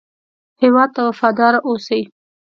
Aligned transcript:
هېواد 0.61 0.89
ته 0.95 1.01
وفاداره 1.09 1.59
اوسئ 1.67 2.01